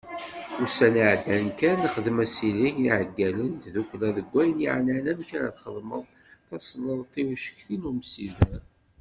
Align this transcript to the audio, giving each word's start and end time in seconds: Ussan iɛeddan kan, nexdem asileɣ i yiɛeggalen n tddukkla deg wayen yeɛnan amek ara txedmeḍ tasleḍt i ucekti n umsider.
Ussan 0.65 0.93
iɛeddan 1.01 1.45
kan, 1.59 1.77
nexdem 1.83 2.17
asileɣ 2.25 2.65
i 2.67 2.71
yiɛeggalen 2.83 3.49
n 3.53 3.59
tddukkla 3.63 4.09
deg 4.15 4.27
wayen 4.33 4.57
yeɛnan 4.63 5.05
amek 5.11 5.29
ara 5.37 5.55
txedmeḍ 5.57 6.05
tasleḍt 6.47 7.13
i 7.21 7.23
ucekti 7.33 7.75
n 7.79 7.89
umsider. 7.89 8.61